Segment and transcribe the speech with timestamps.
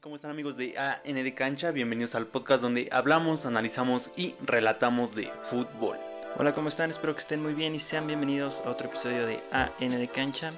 [0.00, 1.72] ¿cómo están amigos de AN de Cancha?
[1.72, 5.98] Bienvenidos al podcast donde hablamos, analizamos y relatamos de fútbol.
[6.38, 6.90] Hola, ¿cómo están?
[6.90, 10.52] Espero que estén muy bien y sean bienvenidos a otro episodio de AN de Cancha,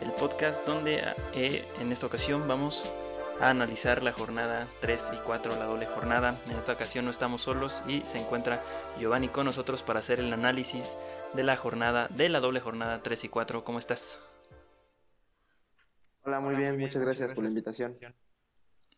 [0.00, 1.02] el podcast donde
[1.34, 2.88] eh, en esta ocasión vamos
[3.40, 6.40] a analizar la jornada 3 y 4, la doble jornada.
[6.46, 8.62] En esta ocasión no estamos solos y se encuentra
[8.98, 10.96] Giovanni con nosotros para hacer el análisis
[11.32, 13.64] de la jornada, de la doble jornada 3 y 4.
[13.64, 14.20] ¿Cómo estás?
[16.22, 17.92] Hola, muy bien, muchas gracias por la invitación.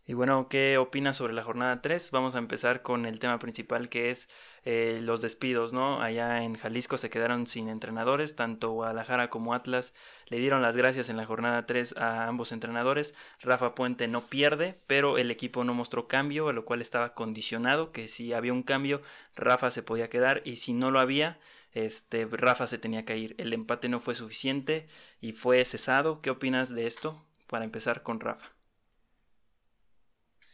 [0.09, 2.13] Y bueno, ¿qué opinas sobre la jornada 3?
[2.13, 4.29] Vamos a empezar con el tema principal que es
[4.65, 6.01] eh, los despidos, ¿no?
[6.01, 9.95] Allá en Jalisco se quedaron sin entrenadores, tanto Guadalajara como Atlas
[10.29, 13.15] le dieron las gracias en la jornada 3 a ambos entrenadores.
[13.41, 17.91] Rafa Puente no pierde, pero el equipo no mostró cambio, a lo cual estaba condicionado,
[17.91, 19.03] que si había un cambio,
[19.35, 21.41] Rafa se podía quedar y si no lo había,
[21.73, 23.35] este, Rafa se tenía que ir.
[23.39, 24.87] El empate no fue suficiente
[25.21, 26.21] y fue cesado.
[26.21, 27.27] ¿Qué opinas de esto?
[27.49, 28.56] Para empezar con Rafa.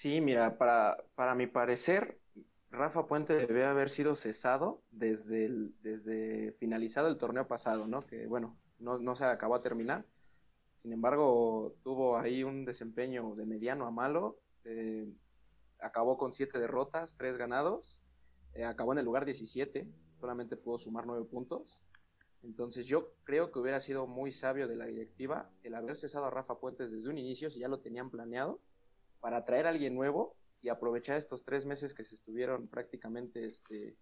[0.02, 2.19] Sí, mira, para, para mi parecer,
[2.73, 8.05] Rafa Puente debe haber sido cesado desde, el, desde finalizado el torneo pasado, ¿no?
[8.05, 10.05] Que bueno, no, no se acabó a terminar.
[10.83, 14.41] Sin embargo, tuvo ahí un desempeño de mediano a malo.
[14.64, 15.06] Eh,
[15.78, 18.00] acabó con siete derrotas, tres ganados.
[18.55, 19.87] Eh, acabó en el lugar 17,
[20.19, 21.84] solamente pudo sumar nueve puntos.
[22.42, 26.31] Entonces yo creo que hubiera sido muy sabio de la directiva el haber cesado a
[26.31, 28.59] Rafa Puentes desde un inicio, si ya lo tenían planeado,
[29.23, 33.97] para traer a alguien nuevo y aprovechar estos tres meses que se estuvieron prácticamente este,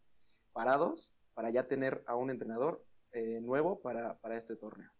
[0.52, 4.91] parados para ya tener a un entrenador eh, nuevo para, para, este torneo.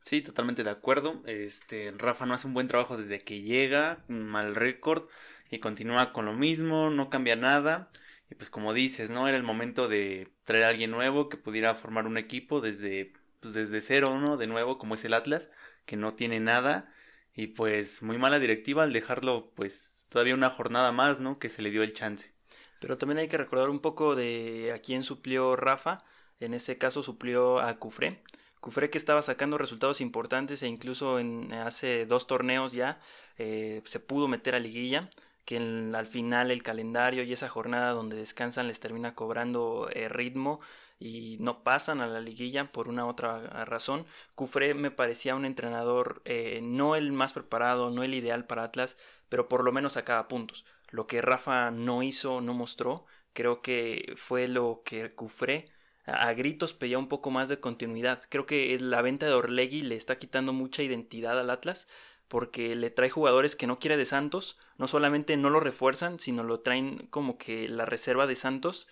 [0.00, 1.22] Sí, totalmente de acuerdo.
[1.26, 5.08] Este, Rafa no hace un buen trabajo desde que llega, un mal récord
[5.50, 7.90] y continúa con lo mismo, no cambia nada.
[8.30, 9.26] Y pues como dices, ¿no?
[9.26, 13.54] Era el momento de traer a alguien nuevo que pudiera formar un equipo desde, pues
[13.54, 14.36] desde cero, ¿no?
[14.36, 15.50] De nuevo, como es el Atlas,
[15.84, 16.92] que no tiene nada
[17.34, 21.38] y pues muy mala directiva al dejarlo pues todavía una jornada más, ¿no?
[21.38, 22.32] Que se le dio el chance.
[22.80, 26.04] Pero también hay que recordar un poco de a quién suplió Rafa.
[26.40, 28.22] En ese caso suplió a Cufré.
[28.60, 33.00] Cufré que estaba sacando resultados importantes e incluso en hace dos torneos ya
[33.38, 35.08] eh, se pudo meter a liguilla
[35.44, 40.60] que al final el calendario y esa jornada donde descansan les termina cobrando eh, ritmo
[41.02, 44.06] y no pasan a la liguilla por una otra razón.
[44.36, 48.96] Cufré me parecía un entrenador eh, no el más preparado, no el ideal para Atlas,
[49.28, 50.64] pero por lo menos sacaba puntos.
[50.90, 55.72] Lo que Rafa no hizo, no mostró, creo que fue lo que Cufré
[56.04, 58.22] a gritos pedía un poco más de continuidad.
[58.28, 61.88] Creo que la venta de Orlegui le está quitando mucha identidad al Atlas
[62.28, 66.42] porque le trae jugadores que no quiere de Santos, no solamente no lo refuerzan, sino
[66.44, 68.88] lo traen como que la reserva de Santos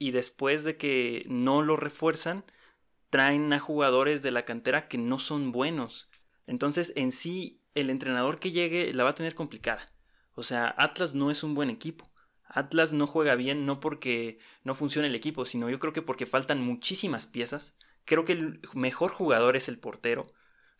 [0.00, 2.44] y después de que no lo refuerzan,
[3.10, 6.08] traen a jugadores de la cantera que no son buenos.
[6.46, 9.92] Entonces, en sí, el entrenador que llegue la va a tener complicada.
[10.34, 12.10] O sea, Atlas no es un buen equipo.
[12.46, 16.26] Atlas no juega bien no porque no funcione el equipo, sino yo creo que porque
[16.26, 17.76] faltan muchísimas piezas.
[18.06, 20.28] Creo que el mejor jugador es el portero,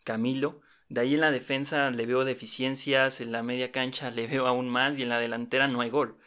[0.02, 0.62] Camilo.
[0.88, 4.68] De ahí en la defensa le veo deficiencias, en la media cancha le veo aún
[4.70, 6.18] más y en la delantera no hay gol.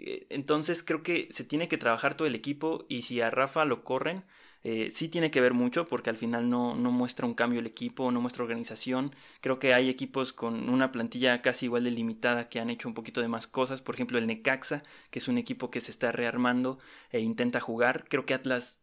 [0.00, 3.64] Eh, entonces creo que se tiene que trabajar todo el equipo y si a Rafa
[3.64, 4.24] lo corren,
[4.62, 7.66] eh, sí tiene que ver mucho porque al final no, no, muestra un cambio el
[7.66, 9.14] equipo, no muestra organización.
[9.40, 12.94] Creo que hay equipos con una plantilla casi igual de limitada que han hecho un
[12.94, 13.82] poquito de más cosas.
[13.82, 16.78] Por ejemplo, el Necaxa, que es un equipo que se está rearmando
[17.10, 18.04] e intenta jugar.
[18.08, 18.80] Creo que Atlas,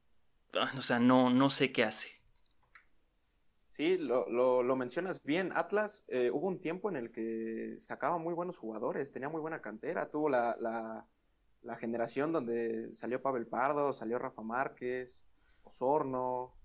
[0.56, 2.17] ah, o sea, no, no sé qué hace.
[3.78, 5.52] Sí, lo, lo, mencionas bien.
[5.54, 9.62] Atlas eh, hubo un tiempo en el que sacaba muy buenos jugadores, tenía muy buena
[9.62, 11.08] cantera, tuvo la, la,
[11.62, 15.28] la generación donde salió Pavel Pardo, salió Rafa Márquez,
[15.62, 16.56] Osorno.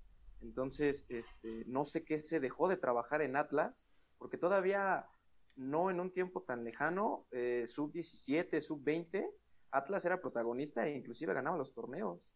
[0.40, 5.06] Entonces, este, no sé qué se dejó de trabajar en Atlas, porque todavía
[5.54, 9.28] no en un tiempo tan lejano, eh, sub 17, sub 20,
[9.70, 12.32] Atlas era protagonista e inclusive ganaba los torneos.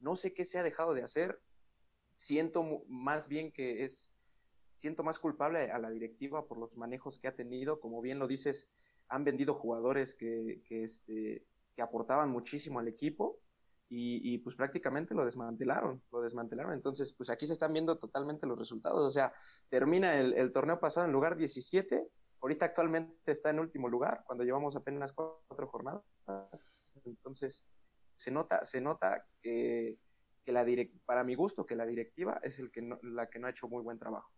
[0.00, 1.40] No sé qué se ha dejado de hacer.
[2.14, 4.12] Siento más bien que es
[4.78, 7.80] siento más culpable a la directiva por los manejos que ha tenido.
[7.80, 8.68] Como bien lo dices,
[9.08, 11.44] han vendido jugadores que, que, este,
[11.74, 13.40] que aportaban muchísimo al equipo
[13.88, 16.74] y, y, pues prácticamente lo desmantelaron, lo desmantelaron.
[16.74, 19.04] Entonces, pues aquí se están viendo totalmente los resultados.
[19.04, 19.32] O sea,
[19.68, 22.06] termina el, torneo pasado en lugar 17,
[22.40, 26.02] ahorita actualmente está en último lugar, cuando llevamos apenas cuatro jornadas.
[27.04, 27.64] Entonces,
[28.16, 29.98] se nota, se nota que,
[30.44, 33.40] que la direct, para mi gusto, que la directiva es el que no, la que
[33.40, 34.30] no ha hecho muy buen trabajo.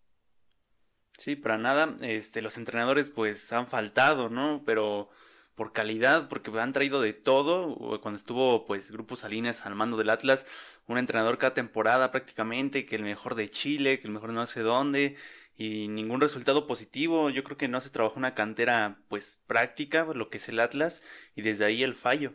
[1.20, 4.62] Sí, para nada, este, los entrenadores pues han faltado, ¿no?
[4.64, 5.10] Pero
[5.54, 8.00] por calidad, porque han traído de todo.
[8.00, 10.46] Cuando estuvo pues Grupo Salinas al mando del Atlas,
[10.86, 14.60] un entrenador cada temporada prácticamente, que el mejor de Chile, que el mejor no sé
[14.62, 15.16] dónde.
[15.58, 17.28] y ningún resultado positivo.
[17.30, 21.02] Yo creo que no se trabajó una cantera pues práctica, lo que es el Atlas,
[21.36, 22.32] y desde ahí el fallo.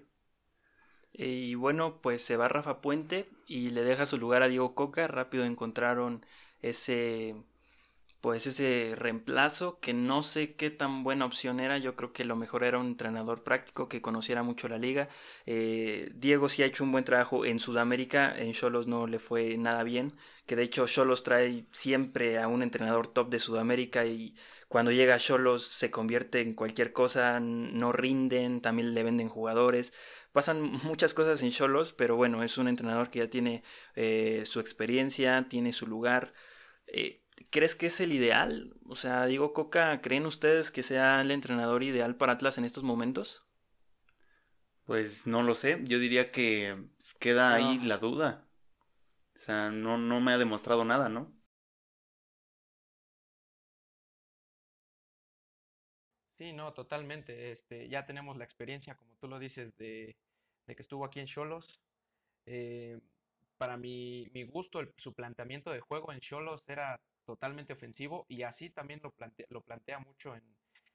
[1.14, 5.08] Y bueno, pues se va Rafa Puente y le deja su lugar a Diego Coca.
[5.08, 6.24] Rápido encontraron
[6.62, 7.36] ese
[8.26, 12.36] pues ese reemplazo que no sé qué tan buena opción era, yo creo que lo
[12.36, 15.10] mejor era un entrenador práctico que conociera mucho la liga.
[15.46, 19.58] Eh, Diego sí ha hecho un buen trabajo en Sudamérica, en Cholos no le fue
[19.60, 20.18] nada bien,
[20.48, 24.34] que de hecho Cholos trae siempre a un entrenador top de Sudamérica y
[24.70, 29.94] cuando llega Cholos se convierte en cualquier cosa, no rinden, también le venden jugadores.
[30.32, 33.64] Pasan muchas cosas en Cholos, pero bueno, es un entrenador que ya tiene
[33.94, 36.34] eh, su experiencia, tiene su lugar.
[36.88, 38.76] Eh, ¿Crees que es el ideal?
[38.88, 42.84] O sea, digo, Coca, ¿creen ustedes que sea el entrenador ideal para Atlas en estos
[42.84, 43.46] momentos?
[44.86, 46.78] Pues no lo sé, yo diría que
[47.20, 48.48] queda ahí la duda.
[49.36, 51.34] O sea, no, no me ha demostrado nada, ¿no?
[56.30, 57.52] Sí, no, totalmente.
[57.52, 60.16] Este, ya tenemos la experiencia, como tú lo dices, de,
[60.68, 61.82] que estuvo aquí en Cholos.
[62.46, 63.00] Eh,
[63.58, 68.70] para mi, mi gusto, su planteamiento de juego en Cholos era totalmente ofensivo y así
[68.70, 70.44] también lo plantea, lo plantea mucho en,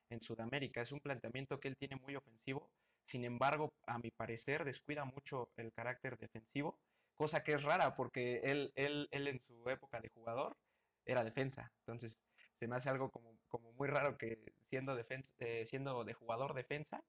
[0.08, 0.80] en Sudamérica.
[0.80, 2.70] Es un planteamiento que él tiene muy ofensivo,
[3.02, 6.78] sin embargo, a mi parecer, descuida mucho el carácter defensivo,
[7.14, 10.56] cosa que es rara porque él, él, él en su época de jugador
[11.04, 11.72] era defensa.
[11.80, 12.24] Entonces,
[12.54, 13.38] se me hace algo como,
[13.72, 17.02] muy raro que siendo, defensa, eh, siendo de jugador defensa,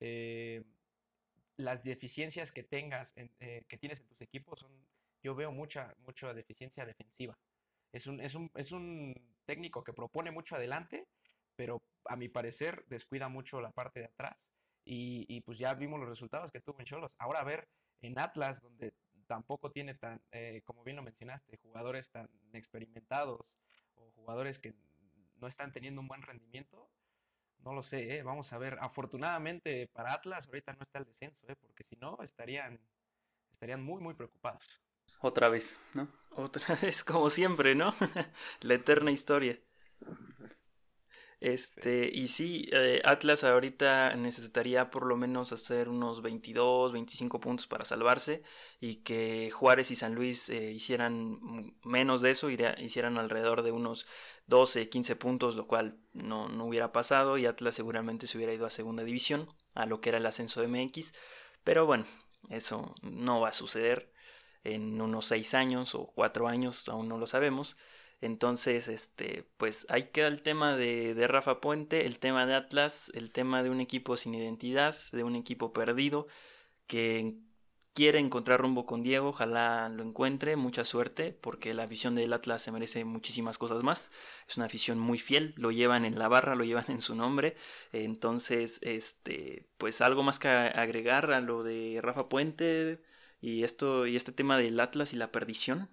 [0.00, 0.64] eh,
[1.56, 4.72] las deficiencias que tengas, eh, que tienes en tus equipos, son,
[5.22, 7.38] yo veo mucha, mucha deficiencia defensiva.
[7.92, 11.08] Es un, es un, es un técnico que propone mucho adelante,
[11.54, 14.52] pero a mi parecer descuida mucho la parte de atrás.
[14.84, 17.16] Y, y pues ya vimos los resultados que tuvo en Cholos.
[17.18, 17.68] Ahora a ver
[18.00, 18.94] en Atlas, donde
[19.26, 23.56] tampoco tiene tan, eh, como bien lo mencionaste, jugadores tan experimentados
[23.94, 24.74] o jugadores que
[25.36, 26.92] no están teniendo un buen rendimiento,
[27.58, 28.78] no lo sé, eh, vamos a ver.
[28.80, 32.80] Afortunadamente para Atlas ahorita no está el descenso, eh, porque si no estarían,
[33.50, 34.85] estarían muy, muy preocupados.
[35.20, 36.08] Otra vez, ¿no?
[36.36, 37.94] Otra vez, como siempre, ¿no?
[38.60, 39.58] la eterna historia.
[41.38, 47.66] Este, y sí, eh, Atlas ahorita necesitaría por lo menos hacer unos 22, 25 puntos
[47.66, 48.42] para salvarse
[48.80, 54.06] y que Juárez y San Luis eh, hicieran menos de eso, hicieran alrededor de unos
[54.46, 58.64] 12, 15 puntos, lo cual no, no hubiera pasado y Atlas seguramente se hubiera ido
[58.64, 61.12] a segunda división, a lo que era el ascenso de MX,
[61.64, 62.06] pero bueno,
[62.48, 64.10] eso no va a suceder
[64.74, 67.76] en unos seis años o cuatro años, aún no lo sabemos.
[68.20, 73.10] Entonces, este, pues ahí queda el tema de, de, Rafa Puente, el tema de Atlas,
[73.14, 76.26] el tema de un equipo sin identidad, de un equipo perdido,
[76.86, 77.36] que
[77.96, 82.60] quiere encontrar rumbo con Diego, ojalá lo encuentre, mucha suerte, porque la afición del Atlas
[82.62, 84.12] se merece muchísimas cosas más.
[84.46, 87.56] Es una afición muy fiel, lo llevan en la barra, lo llevan en su nombre.
[87.92, 93.00] Entonces, este, pues algo más que agregar a lo de Rafa Puente
[93.40, 95.88] y esto y este tema del Atlas y la perdición.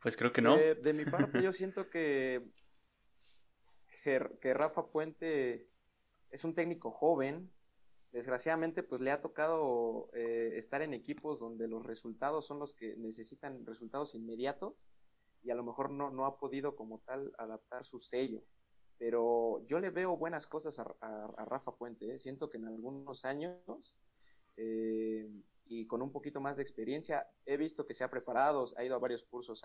[0.00, 0.56] Pues creo que no.
[0.56, 2.44] De, mi parte, yo siento que,
[4.02, 5.68] que Rafa Puente
[6.30, 7.52] es un técnico joven.
[8.10, 12.96] Desgraciadamente, pues le ha tocado eh, estar en equipos donde los resultados son los que
[12.96, 14.74] necesitan resultados inmediatos
[15.42, 18.42] y a lo mejor no, no ha podido como tal adaptar su sello
[19.02, 22.14] pero yo le veo buenas cosas a, Rafa Puente.
[22.14, 22.20] ¿eh?
[22.20, 23.96] Siento que en algunos años
[24.56, 25.28] eh,
[25.66, 28.94] y con un poquito más de experiencia, he visto que se ha preparado, ha ido
[28.94, 29.64] a varios cursos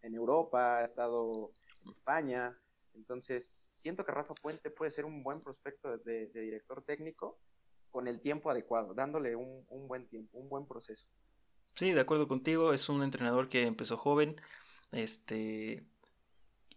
[0.00, 1.50] en Europa, ha estado
[1.82, 2.56] en España.
[2.94, 7.40] Entonces, siento que Rafa Puente puede ser un buen prospecto de, director técnico
[7.90, 11.08] con el tiempo adecuado, dándole un, un buen tiempo, un buen proceso.
[11.74, 14.36] Sí, de acuerdo contigo, es un entrenador que empezó joven,
[14.92, 15.84] este,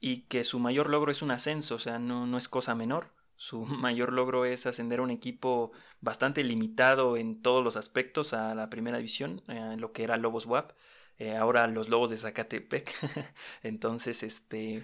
[0.02, 3.14] y que su mayor logro es un ascenso, o sea, no, no es cosa menor.
[3.38, 8.56] Su mayor logro es ascender a un equipo bastante limitado en todos los aspectos a
[8.56, 10.74] la primera división, en lo que era Lobos WAP,
[11.20, 12.92] eh, ahora los Lobos de Zacatepec.
[13.64, 14.84] Entonces, este,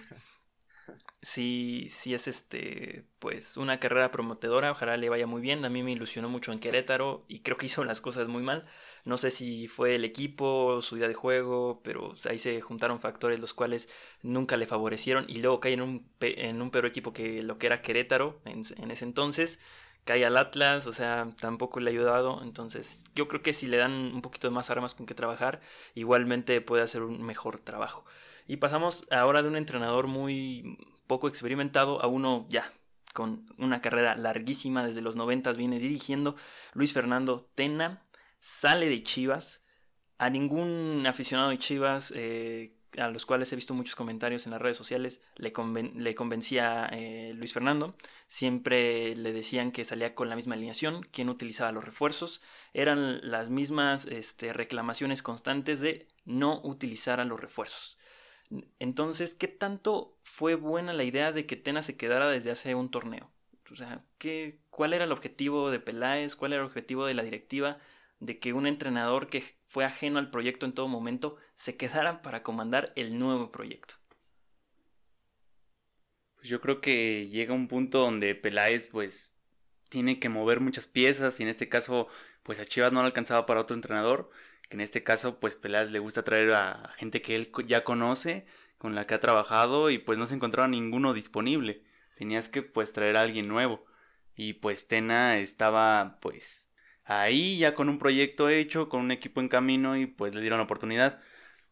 [1.22, 5.64] sí, sí es este, pues una carrera prometedora, ojalá le vaya muy bien.
[5.64, 8.66] A mí me ilusionó mucho en Querétaro y creo que hizo las cosas muy mal.
[9.04, 13.40] No sé si fue el equipo, su idea de juego, pero ahí se juntaron factores
[13.40, 13.88] los cuales
[14.22, 17.66] nunca le favorecieron y luego cae en un, en un peor equipo que lo que
[17.66, 19.58] era Querétaro en, en ese entonces
[20.04, 22.42] cae al Atlas, o sea, tampoco le ha ayudado.
[22.42, 25.60] Entonces, yo creo que si le dan un poquito más armas con que trabajar,
[25.94, 28.06] igualmente puede hacer un mejor trabajo.
[28.46, 32.72] Y pasamos ahora de un entrenador muy poco experimentado a uno ya
[33.12, 36.36] con una carrera larguísima desde los 90 viene dirigiendo
[36.72, 38.02] Luis Fernando Tena
[38.38, 39.62] sale de Chivas
[40.18, 44.62] a ningún aficionado de Chivas eh, a los cuales he visto muchos comentarios en las
[44.62, 47.94] redes sociales, le, convencía eh, Luis Fernando.
[48.26, 52.40] Siempre le decían que salía con la misma alineación, quién utilizaba los refuerzos.
[52.72, 57.98] Eran las mismas este, reclamaciones constantes de no utilizar a los refuerzos.
[58.78, 62.90] Entonces, ¿qué tanto fue buena la idea de que Tena se quedara desde hace un
[62.90, 63.30] torneo?
[64.16, 66.34] ¿qué, ¿cuál era el objetivo de Peláez?
[66.36, 67.78] ¿Cuál era el objetivo de la directiva?
[68.20, 72.42] De que un entrenador que fue ajeno al proyecto en todo momento se quedara para
[72.42, 73.94] comandar el nuevo proyecto.
[76.36, 79.34] Pues yo creo que llega un punto donde Peláez pues
[79.88, 82.08] tiene que mover muchas piezas y en este caso
[82.42, 84.30] pues a Chivas no le alcanzaba para otro entrenador,
[84.68, 88.46] que en este caso pues Peláez le gusta traer a gente que él ya conoce,
[88.78, 91.82] con la que ha trabajado y pues no se encontraba ninguno disponible.
[92.16, 93.84] Tenías que pues traer a alguien nuevo
[94.36, 96.67] y pues Tena estaba pues
[97.08, 100.58] ahí ya con un proyecto hecho, con un equipo en camino y pues le dieron
[100.58, 101.20] la oportunidad.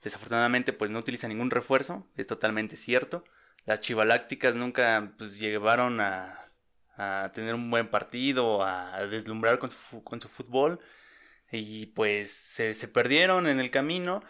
[0.03, 3.25] Desafortunadamente pues no utiliza ningún refuerzo, es totalmente cierto.
[3.67, 6.51] Las chivalácticas nunca pues llevaron a,
[6.97, 10.81] a tener un buen partido, a deslumbrar con su, con su fútbol
[11.53, 14.23] y pues se, se, perdieron en el camino.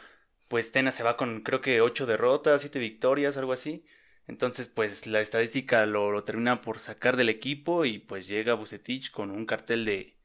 [0.49, 3.85] Pues Tena se va con creo que 8 derrotas, 7 victorias, algo así.
[4.27, 9.11] Entonces pues la estadística lo, lo termina por sacar del equipo y pues llega Bucetich
[9.13, 10.17] con un cartel de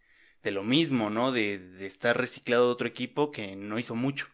[0.44, 1.32] de lo mismo, ¿no?
[1.32, 4.28] De, de estar reciclado de otro equipo que no hizo mucho.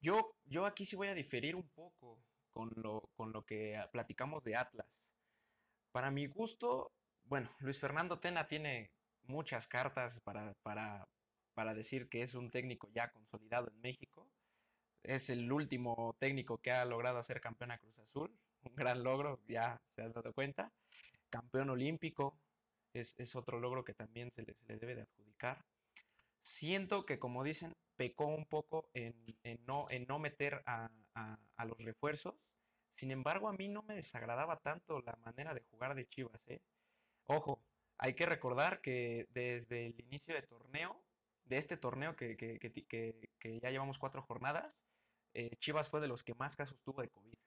[0.00, 2.18] Yo, yo aquí sí voy a diferir un poco
[2.52, 5.14] con lo, con lo que platicamos de Atlas.
[5.92, 6.92] Para mi gusto,
[7.24, 8.90] bueno, Luis Fernando Tena tiene
[9.24, 11.06] muchas cartas para, para,
[11.54, 14.28] para decir que es un técnico ya consolidado en México.
[15.02, 18.36] Es el último técnico que ha logrado hacer campeón a Cruz Azul.
[18.64, 20.72] Un gran logro, ya se han dado cuenta.
[21.30, 22.38] Campeón olímpico,
[22.94, 25.64] es, otro logro que también se le, debe de adjudicar.
[26.38, 29.14] Siento que, como dicen, pecó un poco en,
[29.66, 30.90] no, en no meter a,
[31.64, 32.56] los refuerzos.
[32.88, 36.46] Sin embargo, a mí no me desagradaba tanto la manera de jugar de Chivas.
[36.48, 36.60] ¿eh?
[37.26, 37.62] Ojo,
[37.98, 41.02] hay que recordar que desde el inicio de torneo,
[41.44, 44.84] de este torneo que, que, ya llevamos cuatro jornadas,
[45.34, 47.38] eh, Chivas fue de los que más casos tuvo de COVID.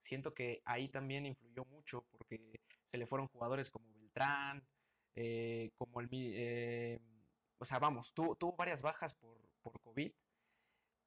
[0.00, 4.66] Siento que ahí también influyó mucho porque se le fueron jugadores como Beltrán,
[5.20, 6.08] eh, como el...
[6.12, 7.00] Eh,
[7.58, 10.12] o sea, vamos, tuvo, varias bajas por, por, COVID.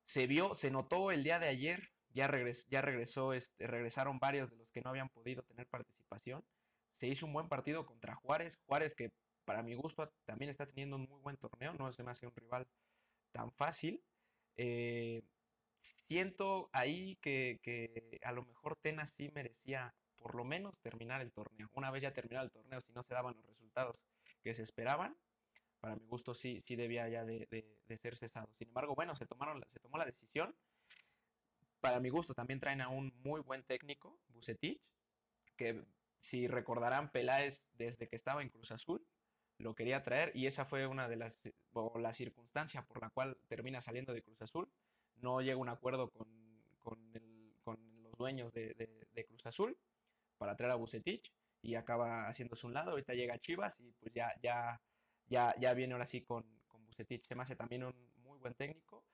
[0.04, 2.30] Se vio, se notó el día de ayer, ya,
[2.70, 6.44] ya regresó, este, regresaron varios de los que no habían podido tener participación.
[6.90, 8.60] Se hizo un buen partido contra Juárez.
[8.66, 9.14] Juárez que
[9.46, 12.68] para mi gusto también está teniendo un muy buen torneo, no es demasiado un rival
[13.32, 14.04] tan fácil.
[14.58, 15.24] Eh,
[15.78, 21.32] siento ahí que, que, a lo mejor Tena sí merecía por lo menos terminar el
[21.32, 21.70] torneo.
[21.74, 24.06] Una vez ya terminado el torneo, si no se daban los resultados
[24.44, 25.18] que se esperaban,
[25.80, 27.48] para mi gusto sí, sí debía ya de,
[27.98, 28.48] ser cesado.
[28.54, 30.56] Sin embargo, bueno, se, tomaron, se tomó la decisión.
[31.82, 34.82] Para mi gusto también traen a un muy buen técnico, Bucetich,
[35.58, 35.84] que
[36.20, 39.04] si recordarán, Peláez desde que estaba en Cruz Azul
[39.58, 43.38] lo quería traer y esa fue una de las, o la circunstancia por la cual
[43.48, 44.72] termina saliendo de Cruz Azul.
[45.16, 46.28] No llega un acuerdo con,
[46.84, 48.74] los dueños de,
[49.14, 49.78] de Cruz Azul
[50.42, 51.32] para traer a Bucetich
[51.62, 52.90] y acaba haciéndose un lado.
[52.90, 54.82] Ahorita llega Chivas y pues ya, ya,
[55.28, 57.22] ya, ya viene ahora sí con, con Bucetich.
[57.22, 57.94] Se me hace también un
[58.24, 59.06] muy buen técnico.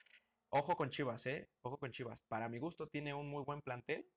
[0.51, 1.49] Ojo con Chivas, ¿eh?
[1.63, 2.23] Ojo con Chivas.
[2.29, 4.07] Para mi gusto tiene un muy buen plantel.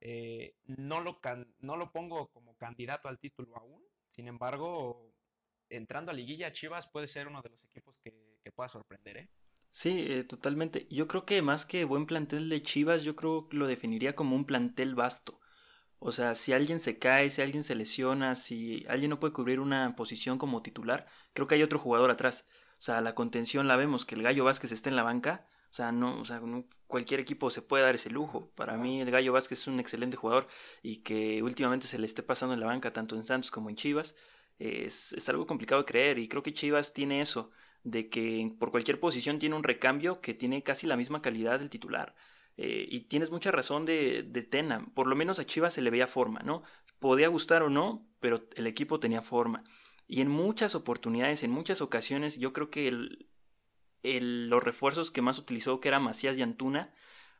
[0.00, 1.20] Eh, no, lo
[1.58, 3.84] no lo pongo como candidato al título aún.
[4.06, 5.12] Sin embargo,
[5.68, 9.28] entrando a liguilla, Chivas puede ser uno de los equipos que, que pueda sorprender, ¿eh?
[9.70, 10.86] Sí, eh, totalmente.
[10.90, 14.34] Yo creo que más que buen plantel de Chivas, yo creo que lo definiría como
[14.34, 15.37] un plantel vasto.
[16.00, 19.60] O sea, si alguien se cae, si alguien se lesiona, si alguien no puede cubrir
[19.60, 22.46] una posición como titular, creo que hay otro jugador atrás.
[22.78, 25.46] O sea, la contención la vemos, que el Gallo Vázquez está en la banca.
[25.70, 26.40] O sea, no, o sea,
[26.86, 28.50] cualquier equipo se puede dar ese lujo.
[28.54, 30.46] Para mí el Gallo Vázquez es un excelente jugador
[30.82, 33.76] y que últimamente se le esté pasando en la banca tanto en Santos como en
[33.76, 34.14] Chivas.
[34.58, 37.50] Es, es algo complicado de creer y creo que Chivas tiene eso,
[37.82, 41.70] de que por cualquier posición tiene un recambio que tiene casi la misma calidad del
[41.70, 42.14] titular.
[42.60, 44.84] Eh, y tienes mucha razón de, de, Tena.
[44.94, 46.64] Por lo menos a Chivas se le veía forma, ¿no?
[46.98, 49.62] Podía gustar o no, pero el equipo tenía forma.
[50.08, 53.28] Y en muchas oportunidades, en muchas ocasiones, yo creo que el,
[54.02, 56.92] los refuerzos que más utilizó, que era Macías y Antuna,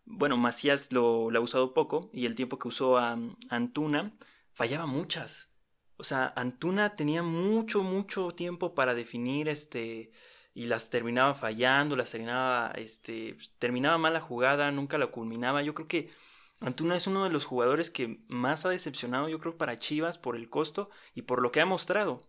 [0.04, 3.18] bueno, Macías lo, ha usado poco y el tiempo que usó a, a
[3.50, 4.16] Antuna,
[4.52, 5.52] fallaba muchas.
[5.96, 10.12] O sea, Antuna tenía mucho, mucho tiempo para definir este
[10.58, 15.62] y las terminaba fallando, las terminaba, este, terminaba mal la jugada, nunca la culminaba.
[15.62, 16.10] Yo creo que
[16.60, 20.34] Antuna es uno de los jugadores que más ha decepcionado, yo creo, para Chivas por
[20.34, 22.22] el costo y por lo que ha mostrado.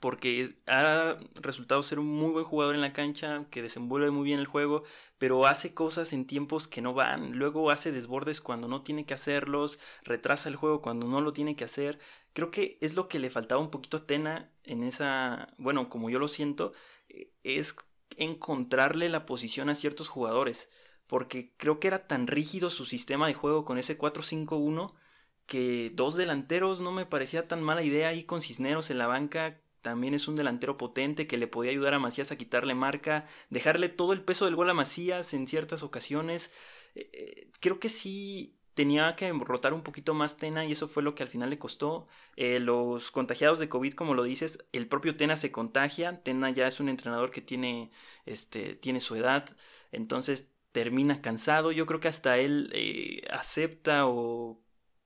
[0.00, 4.38] porque ha resultado ser un muy buen jugador en la cancha, que desenvuelve muy bien
[4.38, 4.84] el juego,
[5.18, 9.14] pero hace cosas en tiempos que no van, luego hace desbordes cuando no tiene que
[9.14, 11.98] hacerlos, retrasa el juego cuando no lo tiene que hacer.
[12.32, 16.08] Creo que es lo que le faltaba un poquito a Tena en esa, bueno, como
[16.10, 16.72] yo lo siento,
[17.42, 17.76] es
[18.16, 20.68] encontrarle la posición a ciertos jugadores,
[21.06, 24.94] porque creo que era tan rígido su sistema de juego con ese 4-5-1
[25.46, 29.60] que dos delanteros no me parecía tan mala idea ahí con Cisneros en la banca
[29.82, 33.88] también es un delantero potente que le podía ayudar a Macías a quitarle marca, dejarle
[33.88, 36.50] todo el peso del gol a Macías en ciertas ocasiones.
[36.94, 41.02] Eh, eh, creo que sí tenía que rotar un poquito más Tena y eso fue
[41.02, 42.06] lo que al final le costó.
[42.36, 46.22] Eh, los contagiados de COVID, como lo dices, el propio Tena se contagia.
[46.22, 47.90] Tena ya es un entrenador que tiene,
[48.24, 49.54] este, tiene su edad,
[49.92, 51.72] entonces termina cansado.
[51.72, 52.72] Yo creo que hasta él
[53.30, 54.62] acepta o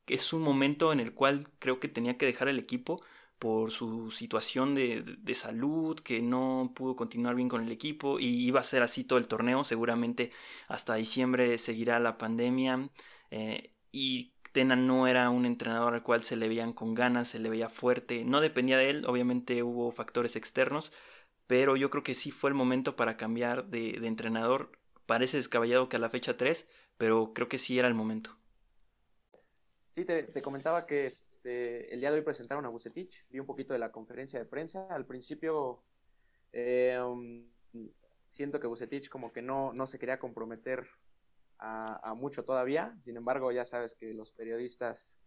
[0.07, 3.03] es un momento en el cual creo que tenía que dejar el equipo
[3.41, 8.61] por su situación de, salud, que no pudo continuar bien con el equipo y iba
[8.61, 10.31] a ser así todo el torneo, seguramente
[10.69, 12.89] hasta diciembre seguirá la pandemia
[13.37, 17.41] eh, y Tena no era un entrenador al cual se le veían con ganas, se
[17.41, 20.93] le veía fuerte, no dependía de él, obviamente hubo factores externos,
[21.49, 25.97] pero yo creo que sí fue el momento para cambiar de, entrenador, parece descabellado que
[25.97, 28.39] a la fecha 3, pero creo que sí era el momento.
[29.91, 33.73] Sí, te, comentaba que este, el día de hoy presentaron a Bucetich, vi un poquito
[33.73, 34.87] de la conferencia de prensa.
[34.91, 35.83] Al principio
[36.53, 37.45] eh, um,
[38.29, 40.87] siento que Bucetich como que no, no se quería comprometer
[41.59, 45.21] a, mucho todavía, sin embargo ya sabes que los periodistas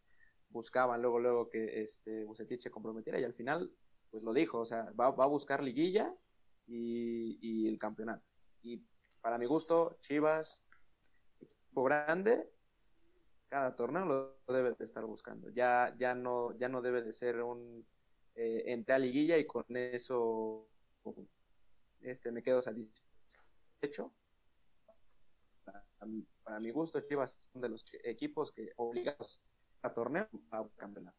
[0.50, 3.72] buscaban luego luego que este Bucetich se comprometiera y al final
[4.10, 6.14] pues lo dijo, o sea, va, a buscar liguilla
[6.66, 8.26] y, y el campeonato.
[8.64, 8.82] Y
[9.22, 10.66] para mi gusto, Chivas,
[11.42, 12.50] equipo grande,
[13.50, 15.50] cada torneo lo debe de estar buscando.
[15.50, 17.86] Ya, ya no, ya no debe de ser un
[18.36, 20.70] eh, entre a liguilla y con eso
[22.02, 24.14] este me quedo satisfecho.
[26.44, 29.42] Para, mi gusto, Chivas son de los equipos que obligados
[29.82, 31.18] a torneo a campeonato.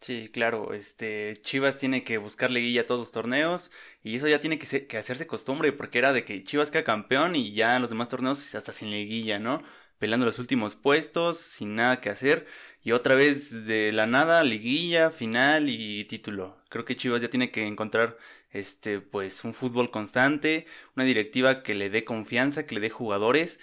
[0.00, 4.38] Sí, claro, este Chivas tiene que buscar liguilla a todos los torneos y eso ya
[4.40, 7.90] tiene que, que hacerse costumbre porque era de que Chivas queda campeón y ya los
[7.90, 9.62] demás torneos hasta sin liguilla, ¿no?
[9.98, 12.46] Peleando los últimos puestos, sin nada que hacer.
[12.82, 16.62] Y otra vez de la nada, liguilla, final y título.
[16.68, 18.16] Creo que Chivas ya tiene que encontrar
[18.50, 23.60] este pues un fútbol constante, una directiva que le dé confianza, que le dé jugadores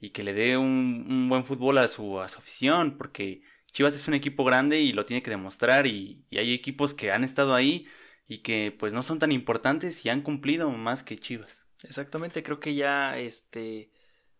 [0.00, 4.06] y que le dé un, buen fútbol a su, a su afición, porque Chivas es
[4.08, 7.54] un equipo grande y lo tiene que demostrar y, y hay equipos que han estado
[7.54, 7.86] ahí
[8.28, 11.64] y que pues no son tan importantes y han cumplido más que Chivas.
[11.82, 13.90] Exactamente, creo que ya este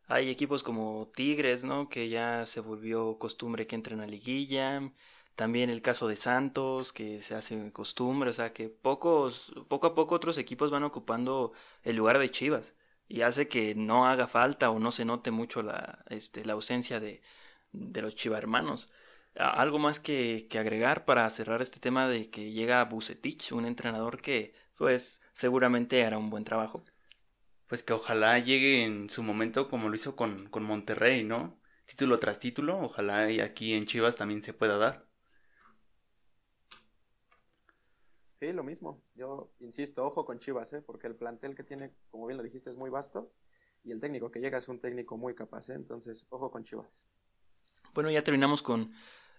[0.09, 1.89] hay equipos como Tigres, ¿no?
[1.89, 4.83] Que ya se volvió costumbre que entren a liguilla.
[5.37, 8.31] También el caso de Santos, que se hace costumbre.
[8.31, 12.75] O sea, que pocos, poco a poco otros equipos van ocupando el lugar de Chivas.
[13.07, 17.01] Y hace que no haga falta o no se note mucho la, este, la ausencia
[17.01, 17.23] de,
[17.73, 18.91] de los Chiva hermanos.
[19.37, 24.21] Algo más que, que agregar para cerrar este tema de que llega Bucetich, un entrenador
[24.21, 26.85] que pues seguramente hará un buen trabajo
[27.69, 31.61] pues que ojalá llegue en su momento como lo hizo con, con Monterrey, ¿no?
[31.85, 35.07] Título tras título, ojalá y aquí en Chivas también se pueda dar.
[38.41, 39.03] Sí, lo mismo.
[39.15, 40.83] Yo insisto, ojo con Chivas, ¿eh?
[40.83, 43.33] porque el plantel que tiene, como bien lo dijiste, es muy vasto
[43.85, 45.75] y el técnico que llega es un técnico muy capaz, ¿eh?
[45.75, 47.07] entonces ojo con Chivas.
[47.95, 48.93] Bueno, ya terminamos con,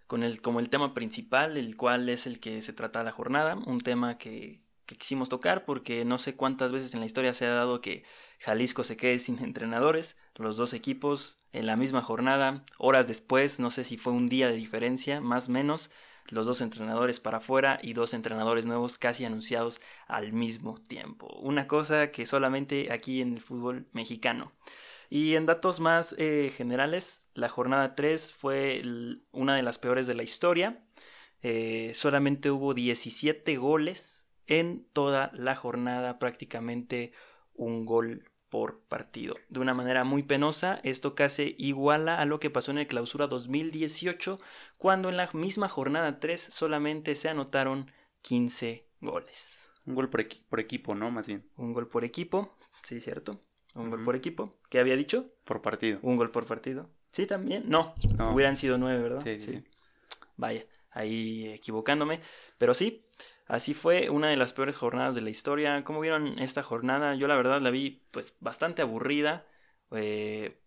[0.06, 3.56] con el, como el tema principal, el cual es el que se trata la jornada,
[3.56, 7.46] un tema que, que quisimos tocar porque no sé cuántas veces en la historia se
[7.46, 8.04] ha dado que
[8.40, 13.70] Jalisco se quede sin entrenadores, los dos equipos en la misma jornada, horas después, no
[13.70, 15.92] sé si fue un día de diferencia, más o menos,
[16.26, 21.28] los dos entrenadores para afuera y dos entrenadores nuevos casi anunciados al mismo tiempo.
[21.40, 24.52] Una cosa que solamente aquí en el fútbol mexicano.
[25.12, 28.82] Y en datos más eh, generales, la jornada 3 fue
[29.32, 30.84] una de las peores de la historia.
[31.42, 37.14] Eh, solamente hubo 17 goles en toda la jornada prácticamente
[37.54, 39.36] un gol por partido.
[39.48, 43.28] De una manera muy penosa, esto casi iguala a lo que pasó en el clausura
[43.28, 44.40] 2018,
[44.78, 49.70] cuando en la misma jornada 3 solamente se anotaron 15 goles.
[49.86, 51.12] Un gol por, equipo, ¿no?
[51.12, 51.48] Más bien.
[51.56, 53.40] Un gol por equipo, sí, cierto.
[53.76, 54.58] Un gol por equipo.
[54.70, 55.32] ¿Qué había dicho?
[55.46, 56.00] Por partido.
[56.02, 56.90] Un gol por partido.
[57.12, 57.64] Sí, también.
[57.68, 57.94] No,
[58.34, 59.22] hubieran sido nueve, ¿verdad?
[59.24, 59.64] sí, sí.
[60.38, 62.22] Vaya, ahí equivocándome.
[62.58, 63.06] Pero sí,
[63.50, 65.84] Así fue una de las peores jornadas de la historia.
[65.84, 67.16] ¿Cómo vieron esta jornada?
[67.16, 69.48] Yo la verdad la vi pues bastante aburrida.
[69.90, 70.62] Eh,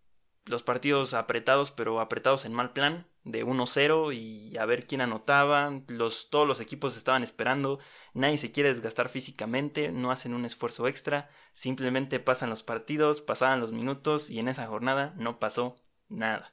[0.47, 5.81] los partidos apretados, pero apretados en mal plan, de 1-0 y a ver quién anotaba.
[5.87, 7.79] Los, todos los equipos estaban esperando,
[8.15, 13.61] nadie se quiere desgastar físicamente, no hacen un esfuerzo extra, simplemente pasan los partidos, pasaban
[13.61, 15.77] los minutos y en esa jornada no pasó
[16.09, 16.53] nada.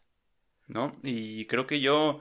[0.67, 0.95] ¿No?
[1.01, 2.19] Y creo que yo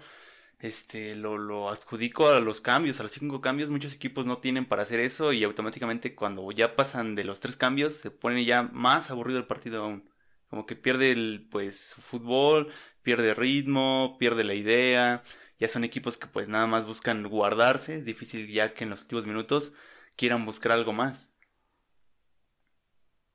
[0.58, 3.70] este, lo, lo adjudico a los cambios, a los cinco cambios.
[3.70, 7.56] Muchos equipos no tienen para hacer eso y automáticamente cuando ya pasan de los tres
[7.56, 10.10] cambios se pone ya más aburrido el partido aún.
[10.48, 15.22] Como que pierde el, pues, su fútbol, pierde ritmo, pierde la idea.
[15.58, 17.96] Ya son equipos que pues nada más buscan guardarse.
[17.96, 19.74] Es difícil ya que en los últimos minutos
[20.16, 21.30] quieran buscar algo más.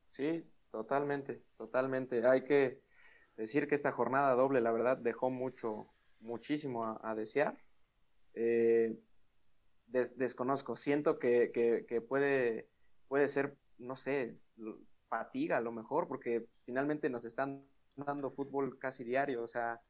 [0.09, 2.25] Sí, totalmente, totalmente.
[2.27, 2.81] Hay que
[3.37, 5.92] decir que esta jornada doble, la verdad, dejó mucho,
[6.23, 7.57] muchísimo a, desear.
[8.33, 8.97] Eh,
[9.87, 11.51] desconozco, siento que,
[11.87, 12.69] que, puede,
[13.07, 14.39] puede ser, no sé,
[15.07, 19.81] fatiga a lo mejor, porque finalmente nos están dando fútbol casi diario, o sea,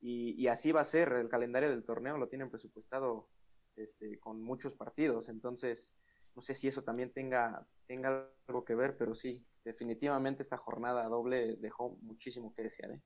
[0.00, 3.28] y, así va a ser, el calendario del torneo lo tienen presupuestado
[3.76, 5.94] este, con muchos partidos, entonces
[6.34, 11.06] no sé si eso también tenga, tenga algo que ver, pero sí, definitivamente esta jornada
[11.08, 12.92] doble dejó muchísimo que desear.
[12.92, 13.02] ¿eh?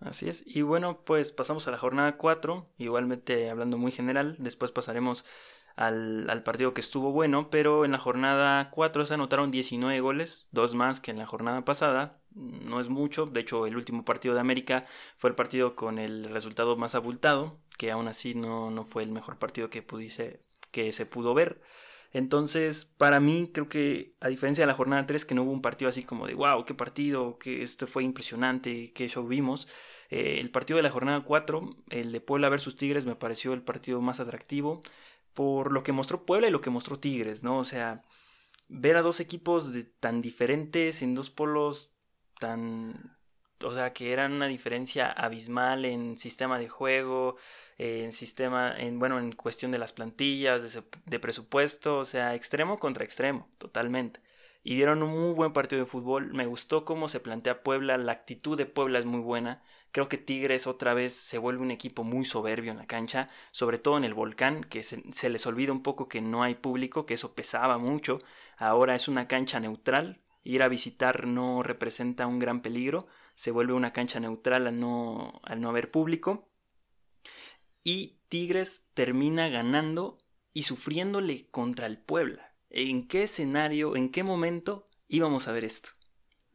[0.00, 0.42] Así es.
[0.46, 5.26] Y bueno, pues pasamos a la jornada 4, igualmente hablando muy general, después pasaremos
[5.76, 10.74] al, partido que estuvo bueno, pero en la jornada 4 se anotaron 19 goles, dos
[10.74, 14.40] más que en la jornada pasada, no es mucho, de hecho el último partido de
[14.40, 14.86] América
[15.16, 19.10] fue el partido con el resultado más abultado, que aún así no, no fue el
[19.10, 21.62] mejor partido que, pudiese, que se pudo ver.
[22.12, 25.62] Entonces, para mí, creo que a diferencia de la jornada 3, que no hubo un
[25.62, 29.68] partido así como de wow, qué partido, que esto fue impresionante, qué show vimos.
[30.10, 33.62] Eh, el partido de la jornada 4, el de Puebla versus Tigres, me pareció el
[33.62, 34.82] partido más atractivo
[35.34, 37.58] por lo que mostró Puebla y lo que mostró Tigres, ¿no?
[37.58, 38.02] O sea,
[38.68, 41.92] ver a dos equipos tan diferentes en dos polos
[42.38, 43.16] tan
[43.62, 47.36] o sea, que eran una diferencia abismal en sistema de juego,
[47.78, 52.78] en sistema, en bueno, en cuestión de las plantillas, de, de, presupuesto, o sea, extremo
[52.78, 54.20] contra extremo, totalmente.
[54.62, 56.34] Y dieron un muy buen partido de fútbol.
[56.34, 59.62] Me gustó cómo se plantea Puebla, la actitud de Puebla es muy buena.
[59.92, 63.78] Creo que Tigres otra vez se vuelve un equipo muy soberbio en la cancha, sobre
[63.78, 67.14] todo en el volcán, que se, les olvida un poco que no hay público, que
[67.14, 68.20] eso pesaba mucho.
[68.56, 73.08] Ahora es una cancha neutral, ir a visitar no representa un gran peligro,
[73.40, 76.50] se vuelve una cancha neutral al no, al no haber público.
[77.82, 80.18] Y Tigres termina ganando
[80.52, 82.54] y sufriéndole contra el Puebla.
[82.68, 85.88] ¿En qué escenario, en qué momento íbamos a ver esto?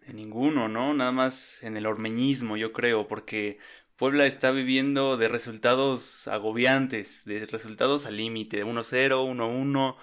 [0.03, 0.93] En ninguno, ¿no?
[0.93, 3.57] Nada más en el ormeñismo, yo creo, porque
[3.95, 9.95] Puebla está viviendo de resultados agobiantes, de resultados al límite, de 1-0, 1-1.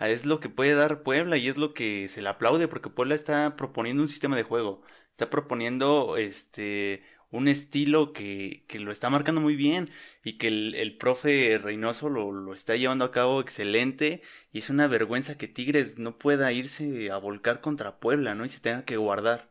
[0.00, 3.14] Es lo que puede dar Puebla y es lo que se le aplaude porque Puebla
[3.14, 9.08] está proponiendo un sistema de juego, está proponiendo este un estilo que, que lo está
[9.08, 9.90] marcando muy bien
[10.24, 14.70] y que el, el profe Reynoso lo, lo, está llevando a cabo excelente y es
[14.70, 18.44] una vergüenza que Tigres no pueda irse a volcar contra Puebla, ¿no?
[18.44, 19.50] Y se tenga que guardar.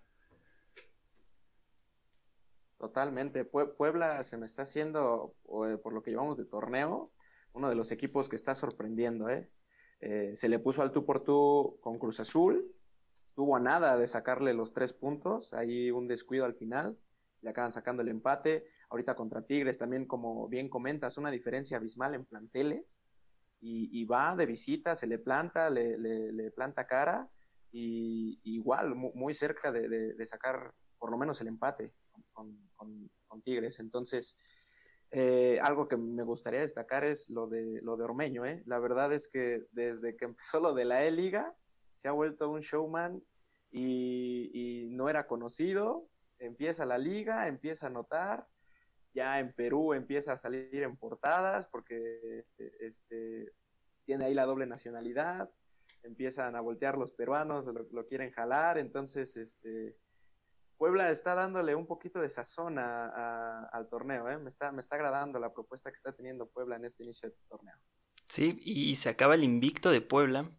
[2.80, 3.44] Totalmente.
[3.44, 7.12] Puebla se me está haciendo, por lo que llevamos de torneo,
[7.54, 9.30] uno de los equipos que está sorprendiendo.
[9.30, 9.50] ¿eh?
[10.02, 10.32] ¿Eh?
[10.36, 12.72] se le puso al tú por tú con Cruz Azul.
[13.26, 15.54] Estuvo a nada de sacarle los tres puntos.
[15.54, 16.98] Ahí un descuido al final.
[17.42, 18.66] Le acaban sacando el empate.
[18.90, 23.02] Ahorita contra Tigres también, como bien comentas, una diferencia abismal en planteles.
[23.62, 27.30] Y, va de visita, se le planta, le, le, planta cara.
[27.72, 31.94] Y igual, muy, cerca de sacar por lo menos el empate
[32.34, 33.80] con, Tigres.
[33.80, 34.38] Entonces,
[35.12, 38.46] eh, algo que me gustaría destacar es lo de, lo de Ormeño.
[38.46, 38.62] ¿eh?
[38.66, 41.56] La verdad es que desde que empezó lo de la E-Liga,
[41.98, 43.22] se ha vuelto un showman
[43.72, 46.08] y, no era conocido.
[46.38, 48.48] Empieza la liga, empieza a notar.
[49.14, 52.46] Ya en Perú empieza a salir en portadas porque
[52.80, 53.52] este,
[54.06, 55.50] tiene ahí la doble nacionalidad.
[56.04, 58.78] Empiezan a voltear los peruanos, lo, lo quieren jalar.
[58.78, 59.98] Entonces, este,
[60.80, 64.38] Puebla está dándole un poquito de sazón al torneo, ¿eh?
[64.38, 67.36] me, está, me está agradando la propuesta que está teniendo Puebla en este inicio de
[67.50, 67.76] torneo.
[68.24, 70.50] Sí, y se acaba el invicto de Puebla.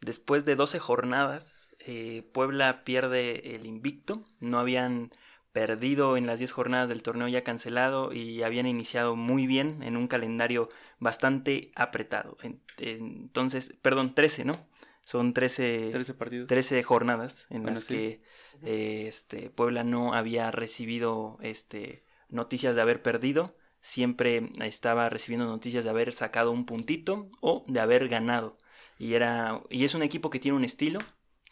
[0.00, 4.22] Después de 12 jornadas, eh, Puebla pierde el invicto.
[4.38, 5.10] No habían
[5.50, 9.96] perdido en las 10 jornadas del torneo ya cancelado y habían iniciado muy bien en
[9.96, 10.68] un calendario
[11.00, 12.36] bastante apretado.
[12.78, 14.68] Entonces, perdón, 13, ¿no?
[15.02, 16.46] Son 13, 13 partidos.
[16.46, 18.22] 13 jornadas en las que
[18.62, 23.56] eh, este, Puebla no había recibido este, noticias de haber perdido.
[23.80, 28.56] Siempre estaba recibiendo noticias de haber sacado un puntito o de haber ganado.
[28.98, 31.00] Y, era, y es un equipo que tiene un estilo,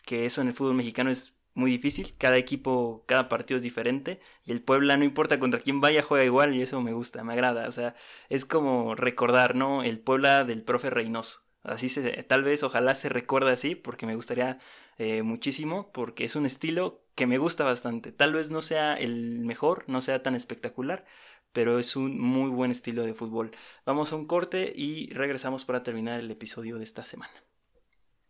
[0.07, 2.15] que eso en el fútbol mexicano es muy difícil.
[2.19, 4.21] Cada equipo, cada partido es diferente.
[4.47, 6.55] Y el Puebla, no importa contra quién vaya, juega igual.
[6.55, 7.69] Y eso me gusta, me agrada.
[7.69, 7.95] O sea,
[8.29, 9.83] es como recordar, ¿no?
[9.83, 11.43] El Puebla del profe Reynoso.
[11.62, 14.59] Así se, tal vez, ojalá se recuerde así, porque me gustaría
[14.98, 18.12] eh, muchísimo, porque es un estilo que me gusta bastante.
[18.12, 21.05] Tal vez no sea el mejor, no sea tan espectacular,
[21.52, 23.52] pero es un muy buen estilo de fútbol.
[23.85, 27.44] Vamos a un corte y regresamos para terminar el episodio de esta semana.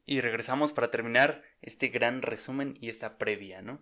[0.05, 3.81] Y regresamos para terminar este gran resumen y esta previa, ¿no?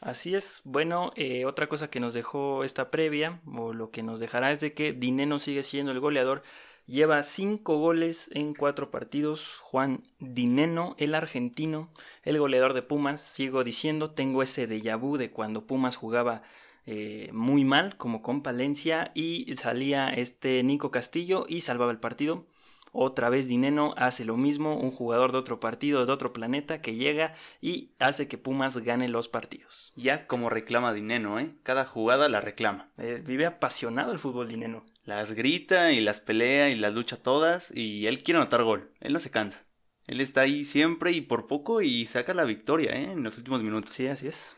[0.00, 0.60] Así es.
[0.64, 4.60] Bueno, eh, otra cosa que nos dejó esta previa, o lo que nos dejará, es
[4.60, 6.42] de que Dineno sigue siendo el goleador.
[6.86, 9.58] Lleva cinco goles en cuatro partidos.
[9.60, 11.90] Juan Dineno, el argentino,
[12.22, 13.20] el goleador de Pumas.
[13.20, 16.42] Sigo diciendo, tengo ese déjà vu de cuando Pumas jugaba
[16.86, 22.46] eh, muy mal, como con Palencia, y salía este Nico Castillo y salvaba el partido.
[22.92, 26.94] Otra vez Dineno hace lo mismo, un jugador de otro partido, de otro planeta, que
[26.94, 29.92] llega y hace que Pumas gane los partidos.
[29.96, 31.52] Ya como reclama Dineno, ¿eh?
[31.64, 32.90] Cada jugada la reclama.
[32.96, 34.84] Eh, vive apasionado el fútbol Dineno.
[35.06, 39.14] Las grita y las pelea y las lucha todas y él quiere anotar gol, él
[39.14, 39.64] no se cansa.
[40.06, 43.12] Él está ahí siempre y por poco y saca la victoria, ¿eh?
[43.12, 43.94] En los últimos minutos.
[43.94, 44.56] Sí, así es.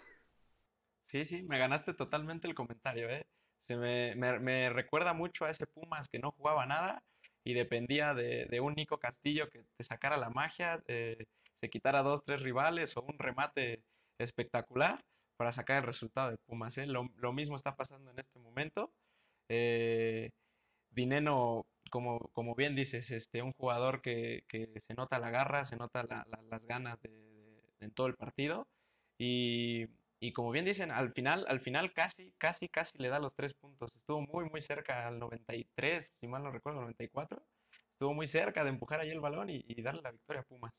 [1.02, 3.26] Sí, sí, me ganaste totalmente el comentario, ¿eh?
[3.56, 7.02] Se me, me recuerda mucho a ese Pumas que no jugaba nada
[7.48, 12.22] y dependía de, un Nico Castillo que te sacara la magia, eh, se quitara dos,
[12.22, 13.82] tres rivales o un remate
[14.18, 15.02] espectacular
[15.36, 16.76] para sacar el resultado de Pumas.
[16.76, 16.86] ¿eh?
[16.86, 18.92] Lo, mismo está pasando en este momento.
[19.48, 20.30] Eh,
[20.90, 24.44] Dineno, como, como bien dices, este, un jugador que,
[24.80, 26.04] se nota la garra, se nota
[26.50, 26.98] las ganas
[27.80, 28.66] en todo el partido.
[29.18, 29.88] Y,
[30.20, 33.54] y como bien dicen, al final, al final casi, casi, casi le da los tres
[33.54, 33.94] puntos.
[33.96, 37.42] Estuvo muy, muy cerca al 93, si mal no recuerdo, 94.
[37.92, 40.72] Estuvo muy cerca de empujar ahí el balón y, y darle la victoria a Pumas.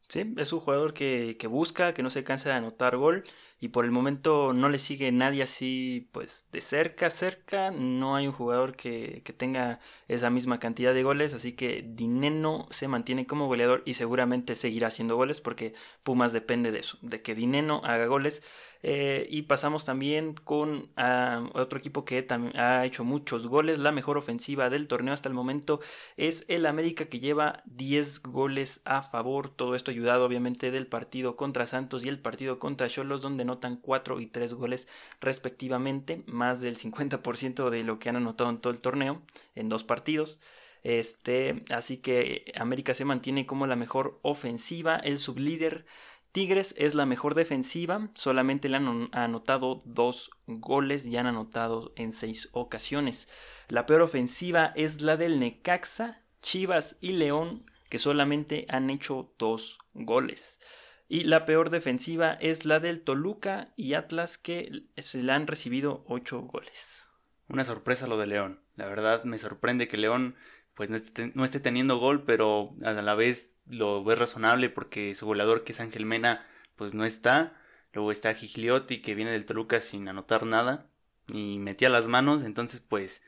[0.00, 3.24] Sí, es un jugador que, que, busca, que no se cansa de anotar gol
[3.60, 8.26] y por el momento no le sigue nadie así pues de cerca, cerca, no hay
[8.26, 13.26] un jugador que, que tenga esa misma cantidad de goles, así que Dineno se mantiene
[13.26, 17.80] como goleador y seguramente seguirá haciendo goles porque Pumas depende de eso, de que Dineno
[17.84, 18.42] haga goles
[18.82, 23.78] eh, y pasamos también con ah, otro equipo que ha hecho muchos goles.
[23.78, 25.80] La mejor ofensiva del torneo hasta el momento
[26.16, 29.48] es el América que lleva 10 goles a favor.
[29.50, 33.76] Todo esto ayudado obviamente del partido contra Santos y el partido contra Cholos donde notan
[33.76, 34.86] 4 y 3 goles
[35.20, 36.22] respectivamente.
[36.26, 39.22] Más del 50% de lo que han anotado en todo el torneo
[39.56, 40.38] en dos partidos.
[40.84, 45.84] Este, así que América se mantiene como la mejor ofensiva, el sublíder
[46.32, 52.12] Tigres es la mejor defensiva, solamente le han anotado dos goles y han anotado en
[52.12, 53.28] seis ocasiones.
[53.68, 59.78] La peor ofensiva es la del Necaxa, Chivas y León, que solamente han hecho dos
[59.94, 60.60] goles.
[61.08, 66.04] Y la peor defensiva es la del Toluca y Atlas, que se le han recibido
[66.06, 67.08] ocho goles.
[67.48, 68.60] Una sorpresa lo de León.
[68.76, 70.36] La verdad me sorprende que León
[70.74, 75.64] pues no esté, teniendo gol, pero a la vez lo ves razonable porque su goleador
[75.64, 77.60] que es Ángel Mena pues no está.
[77.92, 80.90] Luego está Gigliotti que viene del Toluca sin anotar nada
[81.26, 83.22] y metía las manos, entonces pues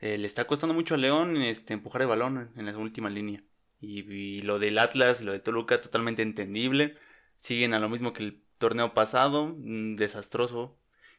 [0.00, 3.42] eh, le está costando mucho a León este, empujar el balón en la última línea.
[3.80, 6.96] Y, lo del Atlas, lo de Toluca totalmente entendible.
[7.38, 10.78] Siguen a lo mismo que el torneo pasado, desastroso.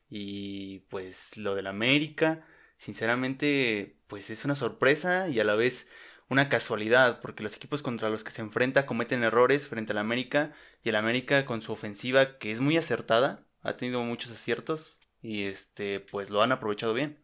[0.10, 2.46] Y pues lo del América,
[2.78, 5.90] sinceramente pues es una sorpresa y a la vez
[6.30, 10.54] una casualidad, porque los equipos contra los que se enfrenta cometen errores frente al América
[10.84, 15.44] y el América con su ofensiva que es muy acertada, ha tenido muchos aciertos y
[15.46, 17.24] este pues lo han aprovechado bien.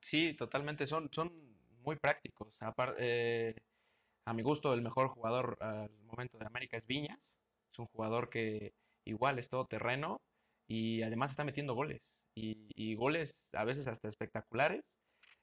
[0.00, 1.32] Sí, totalmente, son, son
[1.82, 2.58] muy prácticos.
[2.98, 3.54] Eh,
[4.28, 7.40] a mi gusto, el mejor jugador al momento de América es Viñas.
[7.70, 10.20] Es un jugador que igual es todo terreno
[10.66, 12.22] y además está metiendo goles.
[12.34, 14.98] Y, goles a veces hasta espectaculares.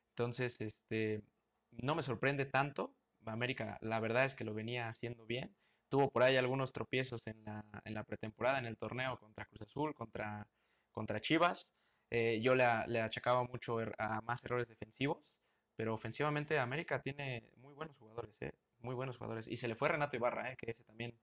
[0.09, 1.23] Entonces, este,
[1.71, 2.93] no me sorprende tanto.
[3.25, 5.55] América, la verdad es que lo venía haciendo bien.
[5.89, 9.63] Tuvo por ahí algunos tropiezos en la, en la pretemporada, en el torneo contra Cruz
[9.63, 10.47] Azul, contra,
[10.91, 11.73] contra Chivas.
[12.11, 15.41] Eh, yo le, le, achacaba mucho er, a más errores defensivos,
[15.75, 18.53] pero ofensivamente América tiene muy buenos jugadores, eh,
[18.85, 19.47] muy buenos jugadores.
[19.47, 21.19] Y se le fue Renato Ibarra, eh, que ese también,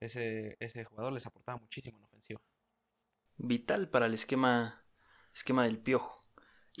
[0.00, 2.40] ese, ese jugador les aportaba muchísimo en ofensiva.
[3.36, 4.84] Vital para el esquema,
[5.34, 6.18] esquema del piojo.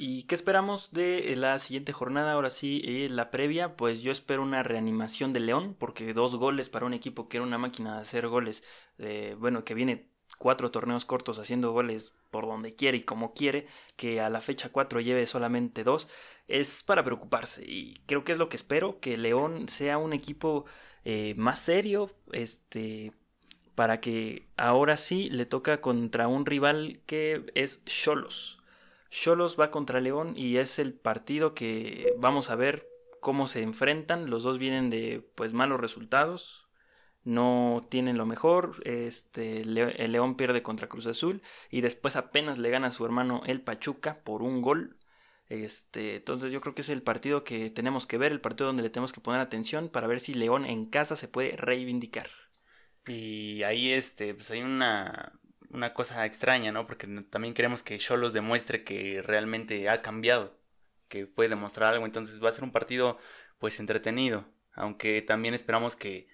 [0.00, 2.34] ¿Y qué esperamos de la siguiente jornada?
[2.34, 6.68] Ahora sí, eh, la previa, pues yo espero una reanimación de León, porque dos goles
[6.68, 8.62] para un equipo que era una máquina de hacer goles,
[8.98, 13.66] eh, bueno, que viene cuatro torneos cortos haciendo goles por donde quiere y como quiere,
[13.96, 16.08] que a la fecha 4 lleve solamente dos,
[16.46, 17.64] es para preocuparse.
[17.66, 20.64] Y creo que es lo que espero, que León sea un equipo
[21.04, 23.12] eh, más serio, este,
[23.74, 28.58] para que ahora sí le toca contra un rival que es Cholos.
[29.10, 32.86] Cholos va contra León y es el partido que vamos a ver
[33.20, 34.30] cómo se enfrentan.
[34.30, 36.67] Los dos vienen de pues malos resultados.
[37.28, 38.76] No tienen lo mejor.
[38.86, 41.42] Este, el León pierde contra Cruz Azul.
[41.70, 44.96] Y después apenas le gana a su hermano el Pachuca por un gol.
[45.50, 48.82] Este, entonces yo creo que es el partido que tenemos que ver, el partido donde
[48.82, 52.30] le tenemos que poner atención para ver si León en casa se puede reivindicar.
[53.06, 55.38] Y ahí este, pues hay una,
[55.70, 56.86] una cosa extraña, ¿no?
[56.86, 60.58] Porque también queremos que Cholos demuestre que realmente ha cambiado
[61.08, 62.06] que puede demostrar algo.
[62.06, 63.18] Entonces va a ser un partido
[63.58, 64.46] pues entretenido.
[64.72, 66.28] Aunque también esperamos que,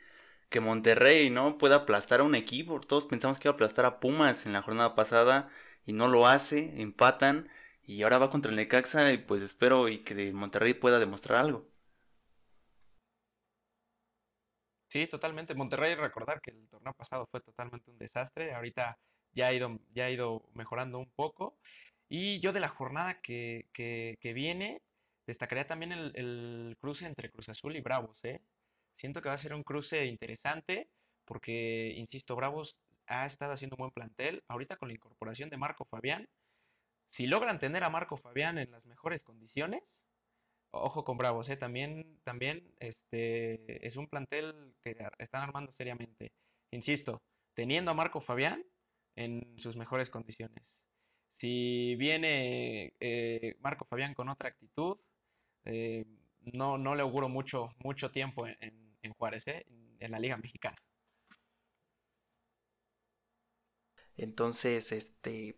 [0.54, 2.80] que Monterrey no pueda aplastar a un equipo.
[2.80, 5.48] Todos pensamos que iba a aplastar a Pumas en la jornada pasada
[5.84, 7.48] y no lo hace, empatan
[7.82, 11.66] y ahora va contra el Necaxa y pues espero y que Monterrey pueda demostrar algo.
[14.86, 15.56] Sí, totalmente.
[15.56, 18.54] Monterrey, recordar que el torneo pasado fue totalmente un desastre.
[18.54, 18.96] Ahorita
[19.32, 21.58] ya ha ido, ya ha ido mejorando un poco.
[22.08, 23.66] Y yo de la jornada que,
[24.22, 24.82] viene,
[25.26, 28.24] destacaría también el, cruce entre Cruz Azul y Bravos.
[28.24, 28.40] ¿eh?
[28.96, 30.88] Siento que va a ser un cruce interesante
[31.24, 34.42] porque, insisto, Bravos ha estado haciendo un buen plantel.
[34.48, 36.28] Ahorita con la incorporación de Marco Fabián,
[37.06, 40.06] si logran tener a Marco Fabián en las mejores condiciones,
[40.70, 41.56] ojo con Bravos, ¿eh?
[41.56, 46.32] también, también este, es un plantel que están armando seriamente.
[46.70, 47.22] Insisto,
[47.54, 48.64] teniendo a Marco Fabián
[49.16, 50.84] en sus mejores condiciones.
[51.28, 55.00] Si viene eh, Marco Fabián con otra actitud,
[55.64, 56.04] eh,
[56.52, 59.66] no, no le auguro mucho, mucho tiempo en, Juárez, eh,
[60.00, 60.76] en, la Liga Mexicana.
[64.16, 65.56] Entonces, este,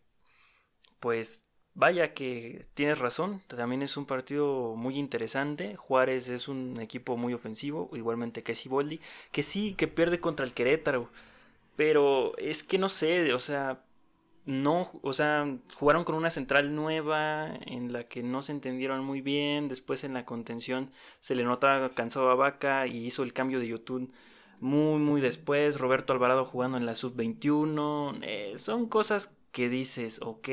[1.00, 5.76] pues vaya que tienes razón, también es un partido muy interesante.
[5.76, 9.00] Juárez es un equipo muy ofensivo, igualmente que Siboldi,
[9.32, 11.10] que sí, que pierde contra el Querétaro,
[11.76, 13.85] pero es que no sé, o sea,
[14.46, 19.20] no, o sea, jugaron con una central nueva en la que no se entendieron muy
[19.20, 19.68] bien.
[19.68, 23.66] Después en la contención se le notaba cansado a Vaca y hizo el cambio de
[23.66, 24.12] YouTube
[24.60, 25.78] muy, muy después.
[25.80, 28.20] Roberto Alvarado jugando en la sub-21.
[28.22, 30.48] Eh, son cosas que dices, ok,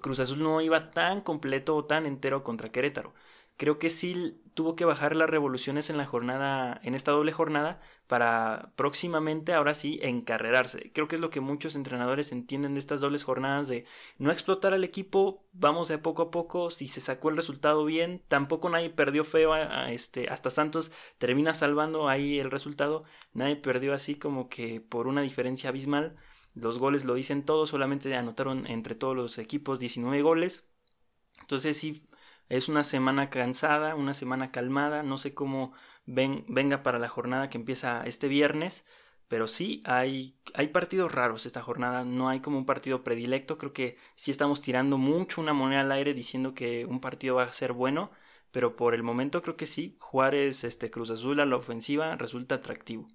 [0.00, 3.14] Cruz Azul no iba tan completo o tan entero contra Querétaro
[3.56, 7.78] creo que sí tuvo que bajar las revoluciones en la jornada, en esta doble jornada,
[8.06, 10.92] para próximamente, ahora sí, encarrerarse.
[10.94, 13.84] Creo que es lo que muchos entrenadores entienden de estas dobles jornadas de
[14.16, 18.22] no explotar al equipo, vamos de poco a poco, si se sacó el resultado bien,
[18.28, 19.54] tampoco nadie perdió feo,
[19.88, 25.20] este, hasta Santos termina salvando ahí el resultado, nadie perdió así como que por una
[25.20, 26.16] diferencia abismal.
[26.54, 30.66] Los goles lo dicen todos, solamente anotaron entre todos los equipos 19 goles.
[31.42, 32.08] Entonces sí,
[32.48, 35.72] es una semana cansada, una semana calmada, no sé cómo
[36.04, 38.84] ven, venga para la jornada que empieza este viernes,
[39.28, 43.72] pero sí hay, hay partidos raros esta jornada, no hay como un partido predilecto, creo
[43.72, 47.52] que sí estamos tirando mucho una moneda al aire diciendo que un partido va a
[47.52, 48.10] ser bueno,
[48.52, 52.56] pero por el momento creo que sí, Juárez, este Cruz Azul a la ofensiva resulta
[52.56, 53.08] atractivo.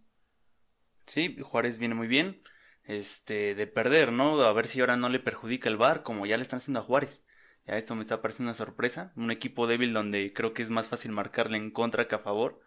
[1.05, 2.41] Sí, Juárez viene muy bien,
[2.83, 4.41] este, de perder, ¿no?
[4.41, 6.83] A ver si ahora no le perjudica el VAR, como ya le están haciendo a
[6.83, 7.25] Juárez.
[7.65, 9.13] Ya esto me está pareciendo una sorpresa.
[9.15, 12.59] Un equipo débil donde creo que es más fácil marcarle en contra que a favor.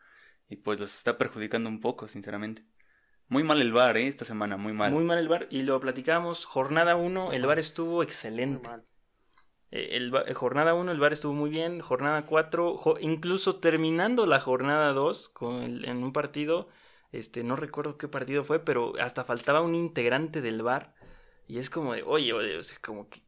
[0.48, 2.64] Y pues los está perjudicando un poco, sinceramente.
[3.28, 4.07] Muy mal el bar, ¿eh?
[4.07, 4.92] Esta semana, muy mal.
[4.92, 5.48] Muy mal el bar.
[5.50, 6.44] Y lo platicamos.
[6.44, 8.68] Jornada 1, el bar estuvo excelente.
[9.70, 11.80] Eh, el, eh, jornada 1, el bar estuvo muy bien.
[11.80, 16.68] Jornada 4, incluso terminando la jornada 2 con en un partido.
[17.11, 20.94] Este, no recuerdo qué partido fue, pero hasta faltaba un integrante del bar.
[21.48, 23.22] Y es como de, oye, oye, o sea, como que,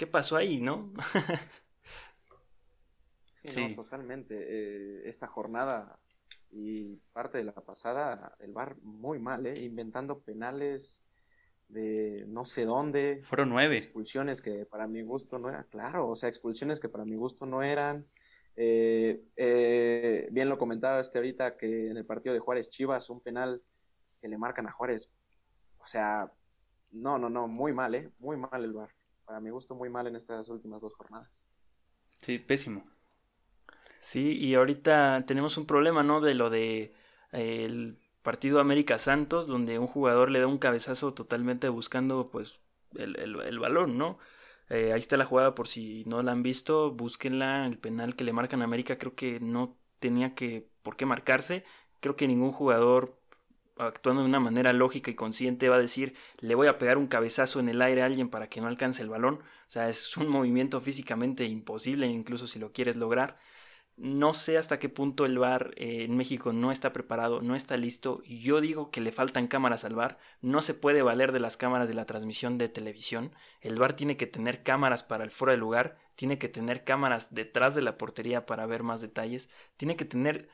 [0.00, 0.94] ¿Qué pasó ahí, no?
[3.44, 4.34] sí, No, totalmente.
[4.34, 6.00] Eh, esta jornada
[6.50, 9.60] y parte de la pasada, el VAR muy mal, ¿eh?
[9.60, 11.04] inventando penales
[11.68, 13.20] de no sé dónde.
[13.24, 13.76] Fueron nueve.
[13.76, 17.44] Expulsiones que para mi gusto no eran, claro, o sea, expulsiones que para mi gusto
[17.44, 18.06] no eran.
[18.56, 23.20] Eh, eh, bien lo comentaba este ahorita que en el partido de Juárez Chivas, un
[23.20, 23.62] penal
[24.18, 25.10] que le marcan a Juárez,
[25.76, 26.32] o sea,
[26.90, 28.10] no, no, no, muy mal, ¿eh?
[28.18, 28.99] Muy mal el VAR
[29.30, 31.48] para mi gusto muy mal en estas últimas dos jornadas.
[32.20, 32.82] Sí, pésimo.
[34.00, 36.20] Sí, y ahorita tenemos un problema, ¿no?
[36.20, 36.92] De lo de
[37.30, 42.60] eh, el partido América Santos, donde un jugador le da un cabezazo totalmente buscando pues
[42.96, 44.18] el, el, balón, ¿no?
[44.68, 48.24] Eh, ahí está la jugada por si no la han visto, búsquenla, el penal que
[48.24, 51.62] le marcan a América creo que no tenía que por qué marcarse,
[52.00, 53.19] creo que ningún jugador
[53.80, 57.06] actuando de una manera lógica y consciente va a decir le voy a pegar un
[57.06, 59.36] cabezazo en el aire a alguien para que no alcance el balón.
[59.36, 63.36] O sea, es un movimiento físicamente imposible, incluso si lo quieres lograr.
[63.96, 67.76] No sé hasta qué punto el VAR eh, en México no está preparado, no está
[67.76, 68.22] listo.
[68.24, 70.18] Yo digo que le faltan cámaras al VAR.
[70.40, 73.34] No se puede valer de las cámaras de la transmisión de televisión.
[73.60, 77.34] El VAR tiene que tener cámaras para el fuera de lugar, tiene que tener cámaras
[77.34, 80.48] detrás de la portería para ver más detalles, tiene que tener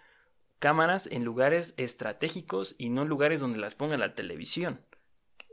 [0.58, 4.84] cámaras en lugares estratégicos y no en lugares donde las ponga la televisión.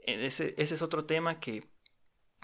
[0.06, 1.68] Ese, ese es otro tema que,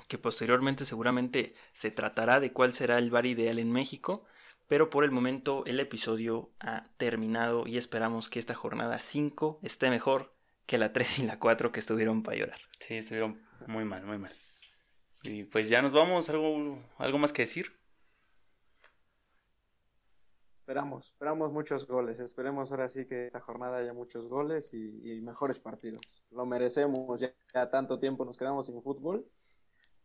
[0.07, 4.25] que posteriormente seguramente se tratará de cuál será el VAR ideal en México
[4.69, 9.89] pero por el momento el episodio ha terminado y esperamos que esta jornada 5 esté
[9.89, 10.35] mejor
[10.67, 12.61] que la 3 y la 4 que estuvieron para llorar.
[12.79, 14.31] Sí, estuvieron muy mal, muy mal.
[15.23, 17.78] Y pues ya nos vamos, algo, algo más que decir.
[20.69, 22.19] Esperamos, esperamos muchos goles.
[22.19, 26.21] Esperemos ahora sí que esta jornada haya muchos goles y, mejores partidos.
[26.29, 27.33] Lo merecemos, ya,
[27.71, 29.25] tanto tiempo nos quedamos sin fútbol.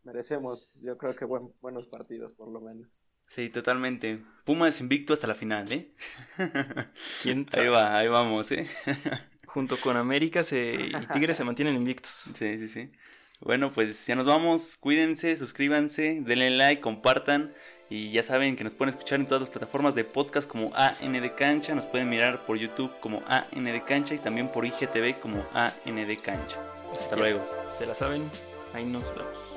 [0.01, 3.05] Merecemos, yo creo que buenos partidos por lo menos.
[3.27, 4.23] Sí, totalmente.
[4.43, 5.93] Pumas invicto hasta la final, ¿eh?
[7.21, 8.67] ¿Quién Ahí va, ahí vamos, ¿eh?
[9.45, 12.31] Junto con América y Tigres se mantienen invictos.
[12.33, 12.91] Sí, sí, sí.
[13.39, 14.77] Bueno, pues ya nos vamos.
[14.77, 17.53] Cuídense, suscríbanse, denle like, compartan.
[17.89, 21.13] Y ya saben que nos pueden escuchar en todas las plataformas de podcast como AN
[21.13, 21.75] de Cancha.
[21.75, 25.95] Nos pueden mirar por YouTube como AN de Cancha y también por IGTV como AN
[25.95, 26.57] de Cancha.
[26.91, 27.45] Hasta luego.
[27.73, 28.29] Se la saben.
[28.73, 29.54] Ahí nos vemos.